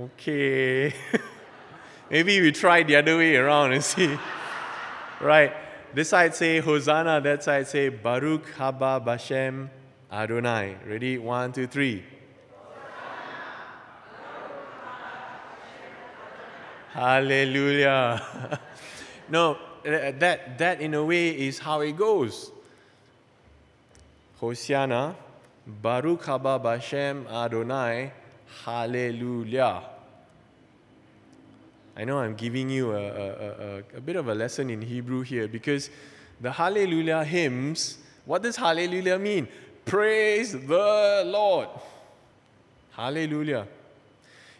[0.00, 0.94] Okay.
[2.10, 4.18] Maybe we try the other way around and see.
[5.20, 5.52] right.
[5.94, 9.68] This side say Hosanna, that side say Baruch haba Bashem
[10.10, 10.76] Adonai.
[10.86, 11.18] Ready?
[11.18, 12.02] One, two, three.
[16.92, 18.58] Hallelujah.
[19.28, 22.50] no, uh, that, that in a way is how it goes.
[24.36, 25.16] Hosanna,
[25.66, 28.12] Baruch haba Bashem Adonai,
[28.64, 29.82] Hallelujah.
[31.96, 35.22] I know I'm giving you a, a, a, a, bit of a lesson in Hebrew
[35.22, 35.90] here because
[36.40, 39.48] the Hallelujah hymns, what does Hallelujah mean?
[39.84, 41.68] Praise the Lord.
[42.92, 43.66] Hallelujah.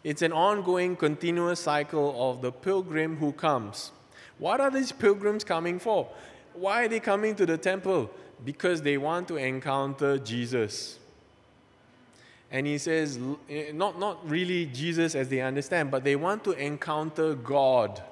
[0.05, 3.93] It's an ongoing, continuous cycle of the pilgrim who comes.
[4.39, 6.09] What are these pilgrims coming for?
[6.55, 8.11] Why are they coming to the temple?
[8.45, 10.99] Because they want to encounter Jesus.
[12.53, 16.53] And he says, eh, not, not really Jesus as they understand, but they want to
[16.53, 18.03] encounter God.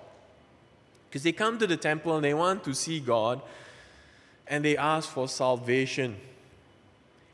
[1.08, 3.42] Because they come to the temple and they want to see God
[4.46, 6.16] and they ask for salvation.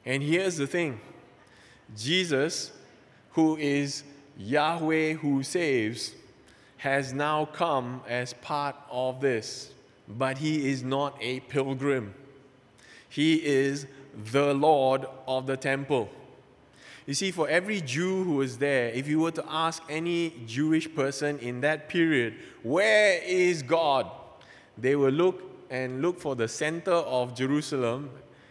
[0.04, 1.00] And here's the thing
[1.96, 2.72] Jesus,
[3.32, 4.02] who is
[4.36, 6.12] Yahweh who saves,
[6.78, 9.70] has now come as part of this.
[10.08, 12.14] But he is not a pilgrim,
[13.08, 13.86] he is
[14.32, 16.10] the Lord of the temple.
[17.06, 20.92] You see, for every Jew who was there, if you were to ask any Jewish
[20.92, 24.10] person in that period, where is God?
[24.76, 28.10] They will look and look for the center of Jerusalem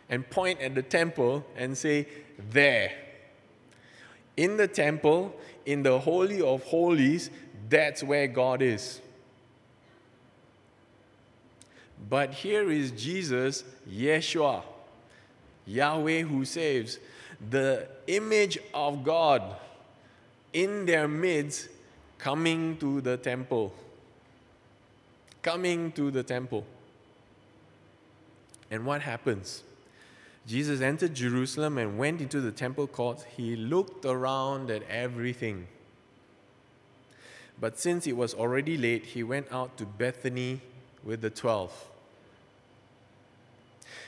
[0.09, 2.07] and point at the temple and say,
[2.51, 2.91] There.
[4.37, 7.29] In the temple, in the Holy of Holies,
[7.69, 9.01] that's where God is.
[12.09, 14.61] But here is Jesus, Yeshua,
[15.65, 16.99] Yahweh who saves,
[17.49, 19.41] the image of God
[20.53, 21.69] in their midst
[22.17, 23.73] coming to the temple.
[25.41, 26.65] Coming to the temple.
[28.71, 29.63] And what happens?
[30.47, 33.25] Jesus entered Jerusalem and went into the temple courts.
[33.35, 35.67] He looked around at everything.
[37.59, 40.61] But since it was already late, he went out to Bethany
[41.03, 41.71] with the twelve.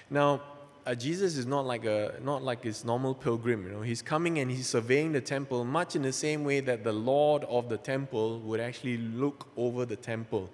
[0.10, 0.42] Now,
[0.88, 3.66] uh, Jesus is not like a not like his normal pilgrim.
[3.66, 6.86] You know, he's coming and he's surveying the temple, much in the same way that
[6.86, 10.50] the Lord of the temple would actually look over the temple.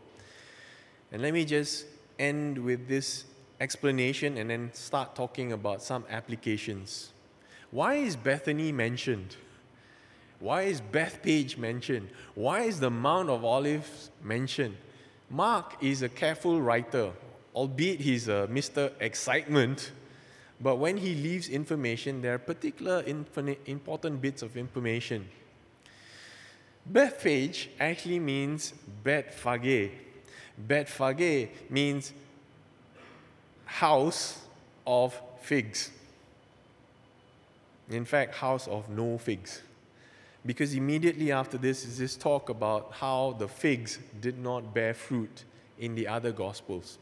[1.12, 1.86] And let me just
[2.18, 3.26] end with this
[3.62, 7.12] explanation and then start talking about some applications.
[7.70, 9.36] Why is Bethany mentioned?
[10.40, 12.10] Why is Bethphage mentioned?
[12.34, 14.78] Why is the Mount of Olives mentioned?
[15.30, 17.12] Mark is a careful writer,
[17.56, 18.92] albeit he's a Mr.
[19.00, 19.92] Excitement.
[20.64, 25.28] But when he leaves information, there are particular important bits of information.
[26.86, 28.74] Bethphage actually means
[29.04, 29.92] Bethphage.
[30.58, 32.14] Bethphage means
[33.66, 34.40] house
[34.88, 35.92] of figs.
[37.90, 39.62] In fact, house of no figs.
[40.46, 45.44] Because immediately after this is this talk about how the figs did not bear fruit
[45.78, 46.98] in the other gospels.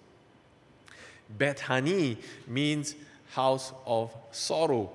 [1.38, 2.96] Bethany means
[3.32, 4.90] house of sorrow.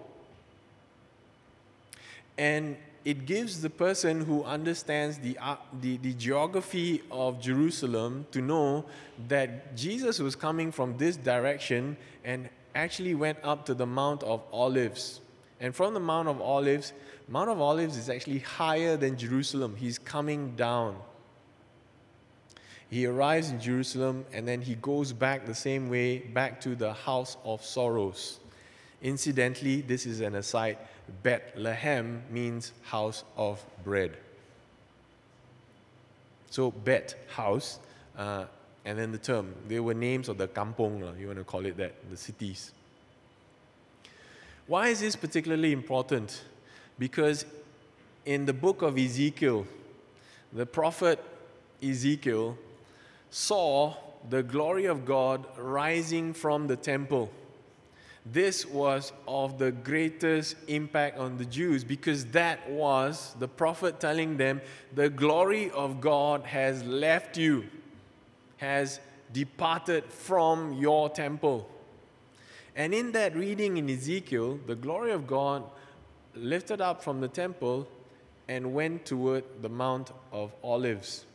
[2.39, 8.41] And it gives the person who understands the, uh, the, the geography of Jerusalem to
[8.41, 8.85] know
[9.29, 14.43] that Jesus was coming from this direction and actually went up to the Mount of
[14.53, 15.21] Olives.
[15.61, 16.93] And from the Mount of Olives,
[17.29, 19.77] Mount of Olives is actually higher than Jerusalem.
[19.77, 20.97] He's coming down.
[22.91, 26.93] He arrives in Jerusalem and then he goes back the same way back to the
[26.93, 28.39] house of sorrows.
[29.03, 30.79] Incidentally, this is an aside
[31.23, 34.17] Bethlehem means house of bread.
[36.51, 37.79] So, Bet, house,
[38.17, 38.47] uh,
[38.85, 39.55] and then the term.
[39.69, 42.73] They were names of the kampong, you want to call it that, the cities.
[44.67, 46.43] Why is this particularly important?
[46.99, 47.45] Because
[48.25, 49.67] in the book of Ezekiel,
[50.53, 51.23] the prophet
[51.83, 52.57] Ezekiel
[53.37, 53.95] saw
[54.31, 57.31] the glory of God rising from the temple.
[58.25, 64.39] This was of the greatest impact on the Jews because that was the prophet telling
[64.39, 64.63] them,
[64.95, 67.67] The glory of God has left you,
[68.57, 69.01] has
[69.35, 71.69] departed from your temple.
[72.75, 75.63] And in that reading in Ezekiel, the glory of God
[76.35, 77.87] lifted up from the temple
[78.49, 81.27] and went toward the Mount of Olives.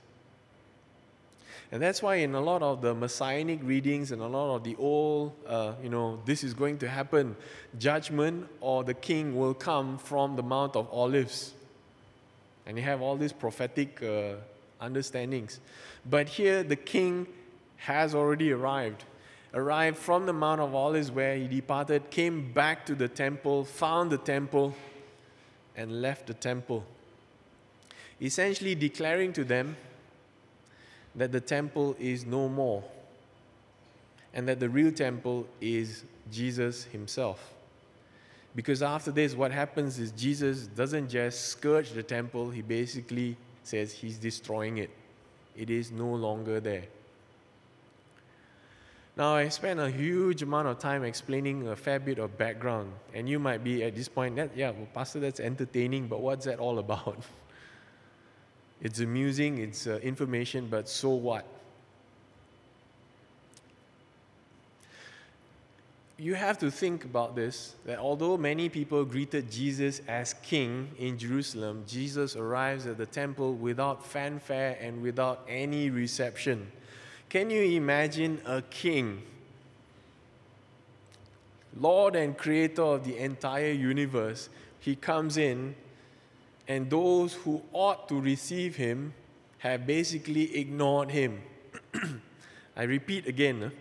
[1.71, 4.75] And that's why in a lot of the messianic readings and a lot of the
[4.77, 7.35] old, uh, you know, this is going to happen,
[7.79, 11.53] judgment or the king will come from the Mount of Olives.
[12.65, 14.33] And you have all these prophetic uh,
[14.81, 15.59] understandings.
[16.09, 17.27] But here the king
[17.77, 19.05] has already arrived.
[19.53, 24.11] Arrived from the Mount of Olives where he departed, came back to the temple, found
[24.11, 24.75] the temple,
[25.77, 26.85] and left the temple
[28.21, 29.75] essentially declaring to them
[31.15, 32.83] that the temple is no more
[34.33, 37.53] and that the real temple is Jesus himself.
[38.55, 43.93] Because after this, what happens is Jesus doesn't just scourge the temple, he basically says
[43.93, 44.89] he's destroying it.
[45.55, 46.85] It is no longer there.
[49.17, 53.27] Now, I spent a huge amount of time explaining a fair bit of background, and
[53.27, 56.59] you might be at this point, that, yeah, well, Pastor, that's entertaining, but what's that
[56.59, 57.17] all about?
[58.81, 61.45] It's amusing, it's uh, information, but so what?
[66.17, 71.17] You have to think about this that although many people greeted Jesus as king in
[71.17, 76.71] Jerusalem, Jesus arrives at the temple without fanfare and without any reception.
[77.29, 79.23] Can you imagine a king,
[81.79, 84.49] Lord and creator of the entire universe?
[84.79, 85.75] He comes in
[86.67, 89.13] and those who ought to receive him
[89.59, 91.41] have basically ignored him.
[92.75, 93.71] I repeat again.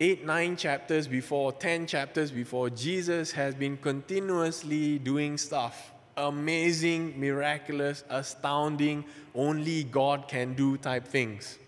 [0.00, 5.92] Eight, nine chapters before, ten chapters before, Jesus has been continuously doing stuff.
[6.16, 11.58] Amazing, miraculous, astounding, only God can do type things.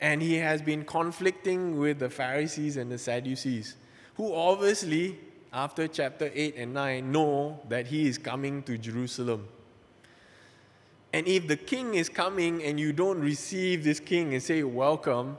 [0.00, 3.76] And he has been conflicting with the Pharisees and the Sadducees,
[4.14, 5.18] who obviously
[5.52, 9.48] after chapter 8 and 9 know that he is coming to Jerusalem.
[11.12, 15.38] And if the king is coming and you don't receive this king and say, Welcome,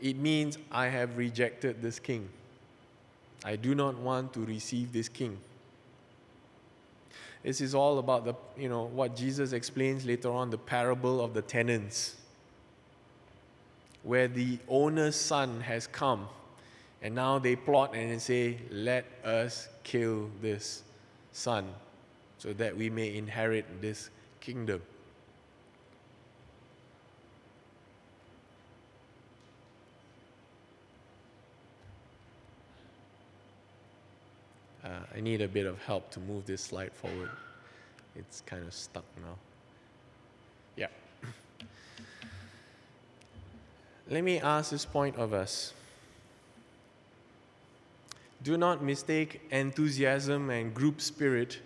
[0.00, 2.28] it means I have rejected this king.
[3.44, 5.38] I do not want to receive this king.
[7.44, 11.34] This is all about the, you know, what Jesus explains later on, the parable of
[11.34, 12.16] the tenants,
[14.02, 16.28] where the owner's son has come
[17.02, 20.82] and now they plot and say, Let us kill this
[21.32, 21.66] son
[22.38, 24.82] so that we may inherit this kingdom.
[34.84, 37.30] Uh, I need a bit of help to move this slide forward.
[38.16, 39.36] It's kind of stuck now.
[40.76, 40.86] Yeah.
[44.08, 45.74] Let me ask this point of us.
[48.42, 51.58] Do not mistake enthusiasm and group spirit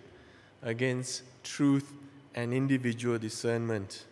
[0.62, 1.92] against truth
[2.34, 4.04] and individual discernment.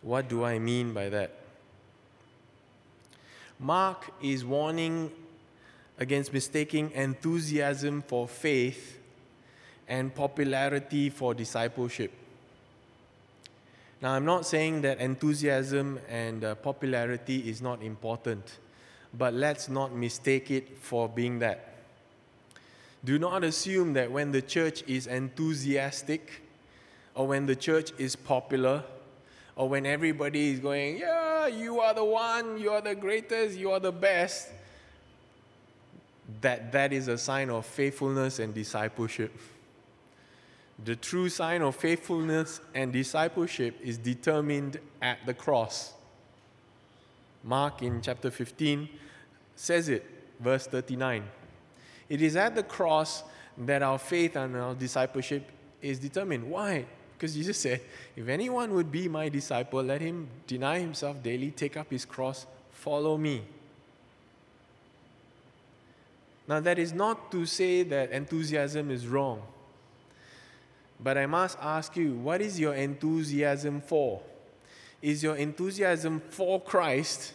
[0.00, 1.32] What do I mean by that?
[3.58, 5.10] Mark is warning
[5.98, 8.98] against mistaking enthusiasm for faith
[9.88, 12.12] and popularity for discipleship.
[14.00, 18.58] Now, I'm not saying that enthusiasm and uh, popularity is not important
[19.16, 21.68] but let's not mistake it for being that.
[23.04, 26.42] Do not assume that when the church is enthusiastic,
[27.14, 28.84] or when the church is popular,
[29.56, 33.70] or when everybody is going, Yeah, you are the one, you are the greatest, you
[33.72, 34.48] are the best,
[36.40, 39.32] that that is a sign of faithfulness and discipleship.
[40.84, 45.92] The true sign of faithfulness and discipleship is determined at the cross.
[47.44, 48.88] Mark in chapter 15
[49.54, 50.04] says it,
[50.40, 51.24] verse 39.
[52.08, 53.24] It is at the cross
[53.58, 56.48] that our faith and our discipleship is determined.
[56.48, 56.84] Why?
[57.14, 57.80] Because Jesus said,
[58.16, 62.46] If anyone would be my disciple, let him deny himself daily, take up his cross,
[62.70, 63.42] follow me.
[66.48, 69.42] Now, that is not to say that enthusiasm is wrong.
[71.00, 74.22] But I must ask you, what is your enthusiasm for?
[75.02, 77.34] Is your enthusiasm for Christ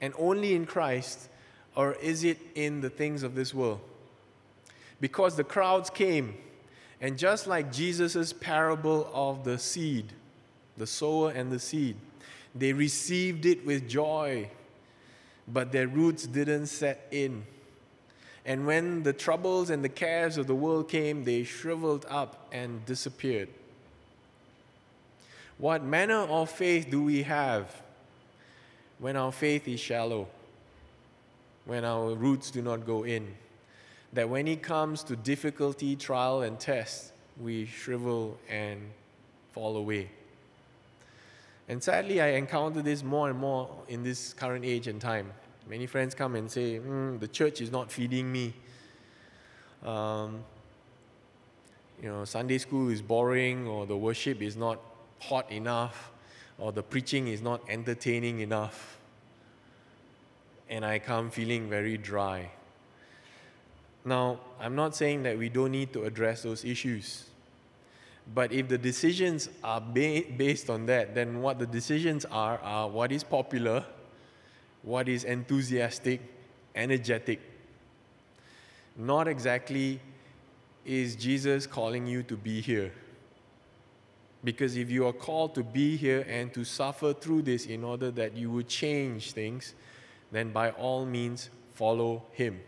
[0.00, 1.28] and only in Christ,
[1.76, 3.80] or is it in the things of this world?
[5.00, 6.34] because the crowds came.
[7.00, 10.12] And just like Jesus' parable of the seed,
[10.76, 11.96] the sower and the seed,
[12.54, 14.50] they received it with joy,
[15.48, 17.46] but their roots didn't set in.
[18.44, 22.84] And when the troubles and the cares of the world came, they shriveled up and
[22.84, 23.48] disappeared.
[25.60, 27.82] What manner of faith do we have
[28.98, 30.26] when our faith is shallow,
[31.66, 33.28] when our roots do not go in?
[34.14, 38.80] That when it comes to difficulty, trial, and test, we shrivel and
[39.52, 40.08] fall away.
[41.68, 45.30] And sadly, I encounter this more and more in this current age and time.
[45.68, 48.54] Many friends come and say, mm, the church is not feeding me.
[49.84, 50.42] Um,
[52.02, 54.80] you know, Sunday school is boring, or the worship is not
[55.20, 56.10] hot enough,
[56.58, 58.98] or the preaching is not entertaining enough.
[60.68, 62.50] And I come feeling very dry.
[64.04, 67.26] Now, I'm not saying that we don't need to address those issues.
[68.34, 72.88] But if the decisions are ba- based on that, then what the decisions are are
[72.88, 73.84] what is popular,
[74.82, 76.20] what is enthusiastic,
[76.74, 77.40] energetic.
[78.96, 80.00] Not exactly
[80.84, 82.92] is Jesus calling you to be here.
[84.42, 88.10] Because if you are called to be here and to suffer through this in order
[88.12, 89.74] that you would change things,
[90.32, 92.60] then by all means follow Him.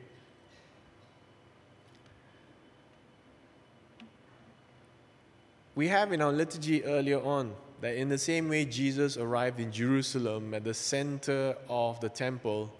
[5.74, 9.72] We have in our liturgy earlier on that in the same way Jesus arrived in
[9.72, 12.70] Jerusalem at the center of the temple,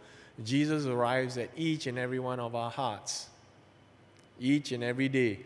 [0.45, 3.29] Jesus arrives at each and every one of our hearts,
[4.39, 5.41] each and every day,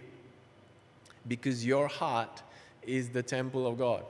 [1.28, 2.42] because your heart
[2.86, 4.04] is the temple of God.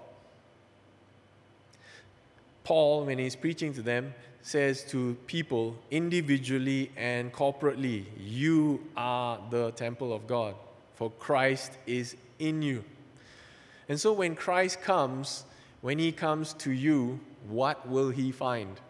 [2.65, 4.13] Paul, when he's preaching to them,
[4.43, 10.55] says to people individually and corporately, You are the temple of God,
[10.95, 12.85] for Christ is in you.
[13.89, 15.45] And so when Christ comes,
[15.81, 18.81] when he comes to you, what will he find?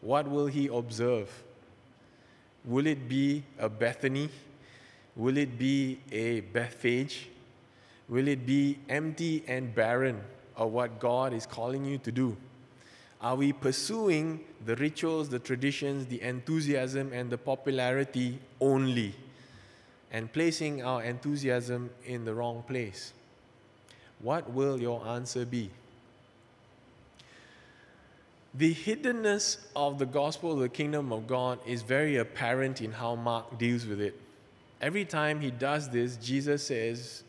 [0.00, 1.42] What will he observe?
[2.64, 4.30] Will it be a Bethany?
[5.16, 7.28] Will it be a Bethphage?
[8.10, 10.20] Will it be empty and barren
[10.56, 12.36] of what God is calling you to do?
[13.22, 19.14] Are we pursuing the rituals, the traditions, the enthusiasm, and the popularity only,
[20.10, 23.12] and placing our enthusiasm in the wrong place?
[24.18, 25.70] What will your answer be?
[28.54, 33.14] The hiddenness of the gospel of the kingdom of God is very apparent in how
[33.14, 34.20] Mark deals with it.
[34.80, 37.22] Every time he does this, Jesus says,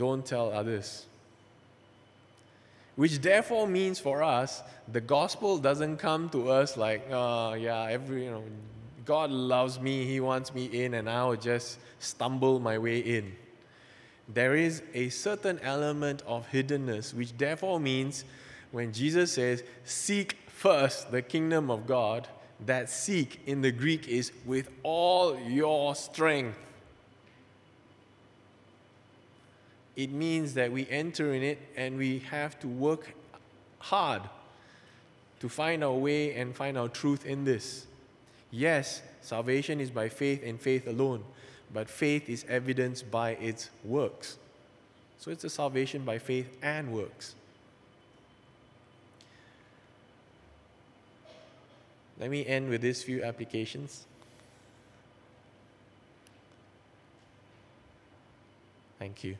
[0.00, 1.04] Don't tell others.
[2.96, 8.24] Which therefore means for us, the gospel doesn't come to us like, oh, yeah, every,
[8.24, 8.44] you know,
[9.04, 13.36] God loves me, He wants me in, and I'll just stumble my way in
[14.34, 18.24] there is a certain element of hiddenness, which therefore means
[18.70, 22.28] when Jesus says, Seek first the kingdom of God,
[22.66, 26.58] that seek in the Greek is with all your strength.
[29.96, 33.14] It means that we enter in it and we have to work
[33.78, 34.22] hard
[35.40, 37.86] to find our way and find our truth in this.
[38.50, 41.24] Yes, salvation is by faith and faith alone
[41.72, 44.38] but faith is evidenced by its works.
[45.18, 47.34] So it's a salvation by faith and works.
[52.18, 54.06] Let me end with these few applications.
[58.98, 59.36] Thank you.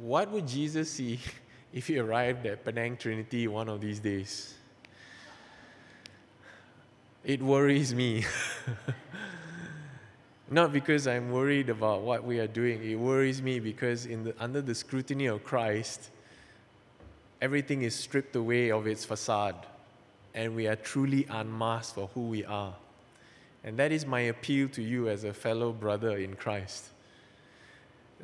[0.00, 1.20] What would Jesus see
[1.74, 4.54] if he arrived at Penang Trinity one of these days?
[7.22, 8.24] It worries me.
[10.50, 12.82] Not because I'm worried about what we are doing.
[12.82, 16.08] It worries me because the, under the scrutiny of Christ,
[17.42, 19.66] everything is stripped away of its facade,
[20.34, 22.74] and we are truly unmasked for who we are.
[23.62, 26.86] And that is my appeal to you as a fellow brother in Christ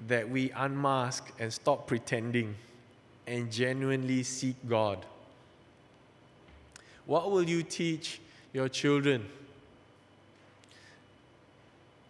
[0.07, 2.55] that we unmask and stop pretending
[3.27, 5.05] and genuinely seek God.
[7.07, 8.21] What will you teach
[8.53, 9.27] your children?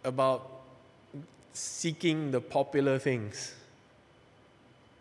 [0.07, 0.49] about
[1.53, 3.53] seeking the popular things.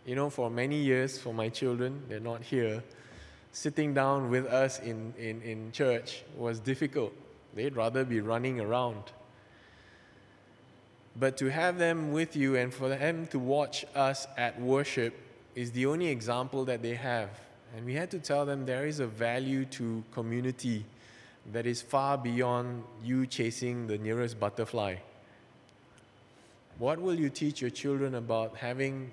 [0.04, 2.82] You know, for many years, for my children, they're not here,
[3.52, 7.12] sitting down with us in, in, in church was difficult.
[7.54, 9.02] They'd rather be running around.
[11.18, 15.14] But to have them with you and for them to watch us at worship
[15.54, 17.30] is the only example that they have.
[17.74, 20.84] And we had to tell them there is a value to community
[21.52, 24.96] that is far beyond you chasing the nearest butterfly?
[26.78, 29.10] What will you teach your children about having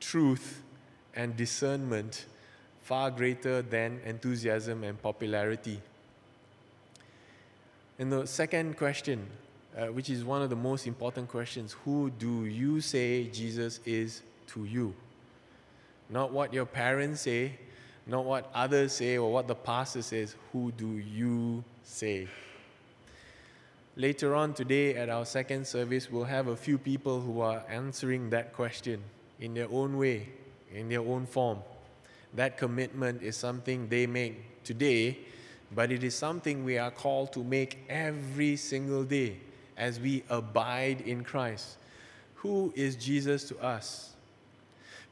[0.00, 0.62] truth
[1.14, 2.26] and discernment
[2.82, 5.80] far greater than enthusiasm and popularity?
[7.98, 9.26] And the second question,
[9.76, 14.22] uh, which is one of the most important questions who do you say Jesus is
[14.48, 14.94] to you?
[16.08, 17.58] Not what your parents say,
[18.06, 20.36] not what others say or what the pastor says.
[20.52, 22.28] Who do you say?
[23.96, 28.30] Later on today at our second service, we'll have a few people who are answering
[28.30, 29.02] that question
[29.40, 30.28] in their own way,
[30.72, 31.58] in their own form.
[32.34, 35.18] That commitment is something they make today,
[35.72, 39.38] but it is something we are called to make every single day
[39.76, 41.76] as we abide in Christ.
[42.36, 44.14] Who is Jesus to us?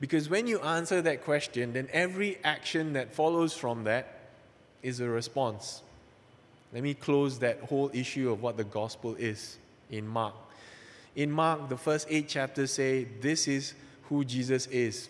[0.01, 4.19] Because when you answer that question, then every action that follows from that
[4.83, 5.83] is a response.
[6.73, 9.59] Let me close that whole issue of what the gospel is
[9.91, 10.35] in Mark.
[11.15, 15.09] In Mark, the first eight chapters say this is who Jesus is.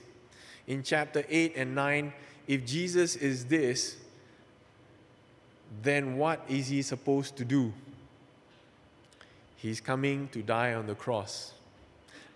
[0.67, 2.13] In chapter 8 and 9,
[2.47, 3.97] if Jesus is this,
[5.83, 7.73] then what is he supposed to do?
[9.63, 11.53] He's coming to die on the cross.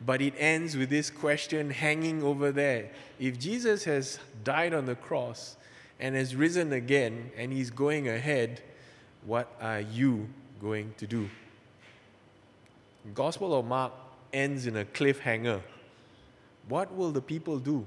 [0.00, 2.90] But it ends with this question hanging over there.
[3.18, 5.56] If Jesus has died on the cross
[5.98, 8.62] and has risen again and he's going ahead,
[9.24, 10.28] what are you
[10.62, 11.28] going to do?
[13.12, 13.92] Gospel of Mark
[14.32, 15.60] ends in a cliffhanger.
[16.68, 17.84] What will the people do?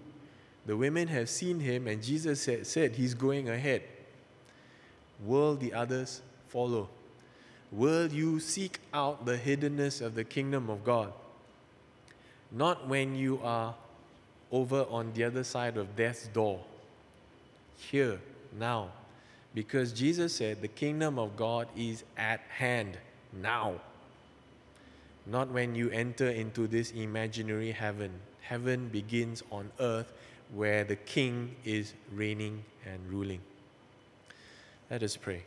[0.65, 3.83] The women have seen him, and Jesus said, he's going ahead.
[5.23, 6.89] Will the others follow?
[7.71, 11.13] Will you seek out the hiddenness of the kingdom of God?
[12.51, 13.75] Not when you are
[14.51, 16.61] over on the other side of death's door.
[17.77, 18.19] Here,
[18.57, 18.89] now.
[19.53, 22.97] Because Jesus said the kingdom of God is at hand
[23.33, 23.75] now.
[25.25, 28.11] Not when you enter into this imaginary heaven.
[28.41, 30.11] Heaven begins on earth
[30.53, 33.41] where the king is reigning and ruling.
[34.89, 35.43] Let us pray.